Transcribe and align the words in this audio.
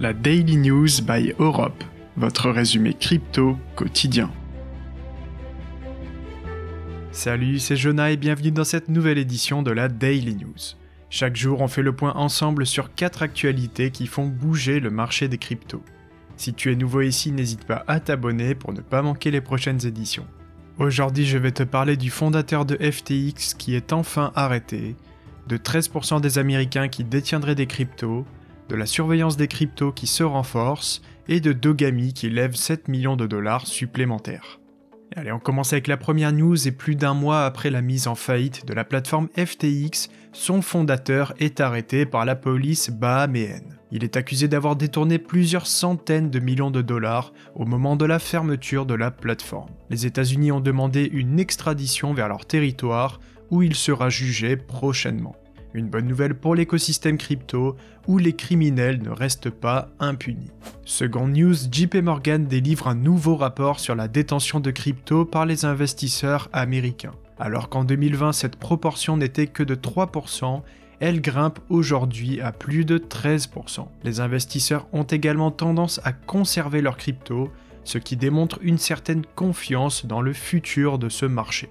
la 0.00 0.12
Daily 0.12 0.56
News 0.56 1.02
by 1.02 1.34
Europe, 1.40 1.82
votre 2.16 2.50
résumé 2.50 2.94
crypto 2.94 3.58
quotidien. 3.74 4.30
Salut, 7.10 7.58
c'est 7.58 7.74
Jonah 7.74 8.12
et 8.12 8.16
bienvenue 8.16 8.52
dans 8.52 8.62
cette 8.62 8.88
nouvelle 8.88 9.18
édition 9.18 9.60
de 9.60 9.72
la 9.72 9.88
Daily 9.88 10.36
News. 10.36 10.76
Chaque 11.10 11.34
jour, 11.34 11.60
on 11.62 11.66
fait 11.66 11.82
le 11.82 11.92
point 11.92 12.14
ensemble 12.14 12.64
sur 12.64 12.94
4 12.94 13.22
actualités 13.24 13.90
qui 13.90 14.06
font 14.06 14.28
bouger 14.28 14.78
le 14.78 14.90
marché 14.90 15.26
des 15.26 15.38
cryptos. 15.38 15.82
Si 16.36 16.54
tu 16.54 16.70
es 16.70 16.76
nouveau 16.76 17.00
ici, 17.00 17.32
n'hésite 17.32 17.64
pas 17.64 17.82
à 17.88 17.98
t'abonner 17.98 18.54
pour 18.54 18.72
ne 18.72 18.80
pas 18.80 19.02
manquer 19.02 19.32
les 19.32 19.40
prochaines 19.40 19.84
éditions. 19.84 20.26
Aujourd'hui, 20.78 21.26
je 21.26 21.38
vais 21.38 21.50
te 21.50 21.64
parler 21.64 21.96
du 21.96 22.10
fondateur 22.10 22.64
de 22.66 22.76
FTX 22.76 23.54
qui 23.58 23.74
est 23.74 23.92
enfin 23.92 24.30
arrêté, 24.36 24.94
de 25.48 25.56
13% 25.56 26.20
des 26.20 26.38
Américains 26.38 26.86
qui 26.86 27.02
détiendraient 27.02 27.56
des 27.56 27.66
cryptos, 27.66 28.24
de 28.68 28.76
la 28.76 28.86
surveillance 28.86 29.36
des 29.36 29.48
cryptos 29.48 29.92
qui 29.92 30.06
se 30.06 30.22
renforce 30.22 31.02
et 31.28 31.40
de 31.40 31.52
Dogami 31.52 32.12
qui 32.12 32.30
lève 32.30 32.54
7 32.54 32.88
millions 32.88 33.16
de 33.16 33.26
dollars 33.26 33.66
supplémentaires. 33.66 34.60
allez, 35.16 35.32
on 35.32 35.38
commence 35.38 35.72
avec 35.72 35.86
la 35.86 35.96
première 35.96 36.32
news 36.32 36.68
et 36.68 36.72
plus 36.72 36.94
d'un 36.94 37.14
mois 37.14 37.44
après 37.44 37.70
la 37.70 37.82
mise 37.82 38.08
en 38.08 38.14
faillite 38.14 38.66
de 38.66 38.74
la 38.74 38.84
plateforme 38.84 39.28
FTX, 39.36 40.08
son 40.32 40.62
fondateur 40.62 41.34
est 41.38 41.60
arrêté 41.60 42.06
par 42.06 42.24
la 42.24 42.36
police 42.36 42.90
bahaméenne. 42.90 43.78
Il 43.90 44.04
est 44.04 44.16
accusé 44.16 44.48
d'avoir 44.48 44.76
détourné 44.76 45.18
plusieurs 45.18 45.66
centaines 45.66 46.30
de 46.30 46.38
millions 46.38 46.70
de 46.70 46.82
dollars 46.82 47.32
au 47.54 47.64
moment 47.64 47.96
de 47.96 48.04
la 48.04 48.18
fermeture 48.18 48.84
de 48.84 48.94
la 48.94 49.10
plateforme. 49.10 49.70
Les 49.88 50.04
États-Unis 50.04 50.52
ont 50.52 50.60
demandé 50.60 51.08
une 51.10 51.40
extradition 51.40 52.12
vers 52.12 52.28
leur 52.28 52.44
territoire 52.44 53.18
où 53.50 53.62
il 53.62 53.74
sera 53.74 54.10
jugé 54.10 54.56
prochainement. 54.56 55.36
Une 55.74 55.88
bonne 55.88 56.06
nouvelle 56.06 56.34
pour 56.34 56.54
l'écosystème 56.54 57.18
crypto 57.18 57.76
où 58.06 58.18
les 58.18 58.32
criminels 58.32 59.02
ne 59.02 59.10
restent 59.10 59.50
pas 59.50 59.90
impunis. 60.00 60.50
Second 60.84 61.28
news, 61.28 61.54
JP 61.70 61.96
Morgan 61.96 62.46
délivre 62.46 62.88
un 62.88 62.94
nouveau 62.94 63.36
rapport 63.36 63.78
sur 63.78 63.94
la 63.94 64.08
détention 64.08 64.60
de 64.60 64.70
crypto 64.70 65.24
par 65.24 65.44
les 65.44 65.66
investisseurs 65.66 66.48
américains. 66.52 67.14
Alors 67.38 67.68
qu'en 67.68 67.84
2020 67.84 68.32
cette 68.32 68.56
proportion 68.56 69.16
n'était 69.16 69.46
que 69.46 69.62
de 69.62 69.74
3%, 69.74 70.62
elle 71.00 71.20
grimpe 71.20 71.60
aujourd'hui 71.68 72.40
à 72.40 72.50
plus 72.50 72.84
de 72.84 72.98
13%. 72.98 73.86
Les 74.04 74.20
investisseurs 74.20 74.88
ont 74.92 75.04
également 75.04 75.50
tendance 75.50 76.00
à 76.02 76.12
conserver 76.12 76.80
leurs 76.80 76.96
cryptos, 76.96 77.50
ce 77.84 77.98
qui 77.98 78.16
démontre 78.16 78.58
une 78.62 78.78
certaine 78.78 79.24
confiance 79.36 80.06
dans 80.06 80.20
le 80.20 80.32
futur 80.32 80.98
de 80.98 81.08
ce 81.08 81.26
marché. 81.26 81.68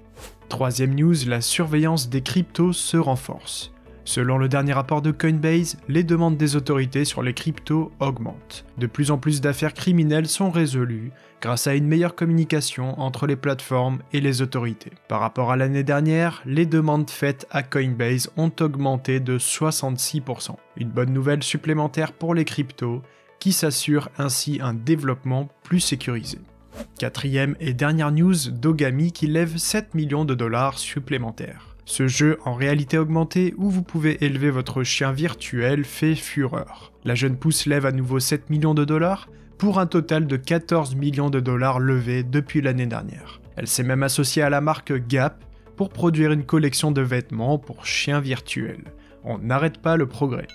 Troisième 0.50 0.96
news, 0.96 1.16
la 1.28 1.42
surveillance 1.42 2.10
des 2.10 2.22
cryptos 2.22 2.74
se 2.74 2.96
renforce. 2.96 3.74
Selon 4.08 4.38
le 4.38 4.48
dernier 4.48 4.72
rapport 4.72 5.02
de 5.02 5.12
Coinbase, 5.12 5.76
les 5.90 6.06
demandes 6.06 6.38
des 6.38 6.56
autorités 6.56 7.04
sur 7.04 7.22
les 7.22 7.34
cryptos 7.34 7.92
augmentent. 8.00 8.64
De 8.78 8.88
plus 8.88 9.12
en 9.12 9.18
plus 9.18 9.42
d'affaires 9.42 9.74
criminelles 9.74 10.30
sont 10.30 10.50
résolues 10.50 11.12
grâce 11.42 11.68
à 11.68 11.76
une 11.76 11.88
meilleure 11.88 12.16
communication 12.16 12.98
entre 13.02 13.28
les 13.28 13.36
plateformes 13.36 14.00
et 14.14 14.22
les 14.22 14.42
autorités. 14.42 14.94
Par 15.10 15.20
rapport 15.20 15.52
à 15.52 15.58
l'année 15.58 15.84
dernière, 15.84 16.42
les 16.46 16.66
demandes 16.66 17.10
faites 17.10 17.48
à 17.52 17.64
Coinbase 17.64 18.32
ont 18.38 18.54
augmenté 18.62 19.20
de 19.20 19.38
66%. 19.38 20.56
Une 20.78 20.90
bonne 20.90 21.12
nouvelle 21.12 21.44
supplémentaire 21.44 22.14
pour 22.14 22.34
les 22.34 22.46
cryptos 22.46 23.02
qui 23.40 23.52
s'assure 23.52 24.08
ainsi 24.18 24.60
un 24.64 24.74
développement 24.74 25.50
plus 25.64 25.82
sécurisé. 25.82 26.40
Quatrième 26.98 27.58
et 27.60 27.74
dernière 27.74 28.14
news, 28.14 28.52
Dogami 28.52 29.12
qui 29.12 29.28
lève 29.28 29.58
7 29.58 29.96
millions 29.96 30.24
de 30.24 30.34
dollars 30.34 30.78
supplémentaires. 30.78 31.77
Ce 31.88 32.10
jeu 32.10 32.38
en 32.44 32.54
réalité 32.54 32.98
augmentée 32.98 33.54
où 33.58 33.70
vous 33.70 33.82
pouvez 33.82 34.22
élever 34.24 34.50
votre 34.50 34.84
chien 34.84 35.14
virtuel 35.14 35.86
fait 35.86 36.16
fureur. 36.16 36.92
La 37.06 37.16
jeune 37.16 37.38
pousse 37.38 37.66
lève 37.66 37.86
à 37.86 37.94
nouveau 37.94 38.20
7 38.20 38.50
millions 38.50 38.74
de 38.74 38.84
dollars 38.84 39.30
pour 39.58 39.80
un 39.80 39.88
total 39.88 40.28
de 40.28 40.36
14 40.36 40.96
millions 40.96 41.30
de 41.30 41.40
dollars 41.40 41.80
levés 41.80 42.24
depuis 42.24 42.60
l'année 42.60 42.88
dernière. 42.88 43.40
Elle 43.56 43.68
s'est 43.68 43.84
même 43.84 44.04
associée 44.04 44.42
à 44.42 44.50
la 44.50 44.60
marque 44.60 44.92
Gap 45.08 45.46
pour 45.78 45.90
produire 45.90 46.34
une 46.34 46.44
collection 46.44 46.92
de 46.92 47.02
vêtements 47.02 47.58
pour 47.58 47.86
chiens 47.86 48.20
virtuels. 48.20 48.92
On 49.24 49.38
n'arrête 49.38 49.78
pas 49.78 49.96
le 49.96 50.08
progrès. 50.08 50.48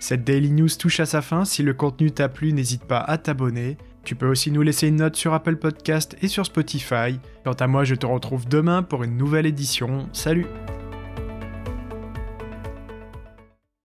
Cette 0.00 0.24
Daily 0.24 0.50
News 0.50 0.70
touche 0.76 0.98
à 0.98 1.06
sa 1.06 1.22
fin, 1.22 1.44
si 1.44 1.62
le 1.62 1.72
contenu 1.72 2.10
t'a 2.10 2.28
plu 2.28 2.52
n'hésite 2.52 2.84
pas 2.84 2.98
à 2.98 3.16
t'abonner. 3.16 3.76
Tu 4.02 4.16
peux 4.16 4.28
aussi 4.28 4.50
nous 4.50 4.62
laisser 4.62 4.88
une 4.88 4.96
note 4.96 5.14
sur 5.14 5.34
Apple 5.34 5.56
Podcast 5.56 6.16
et 6.20 6.26
sur 6.26 6.46
Spotify. 6.46 7.20
Quant 7.44 7.52
à 7.52 7.68
moi 7.68 7.84
je 7.84 7.94
te 7.94 8.06
retrouve 8.06 8.48
demain 8.48 8.82
pour 8.82 9.04
une 9.04 9.16
nouvelle 9.16 9.46
édition. 9.46 10.08
Salut 10.12 10.46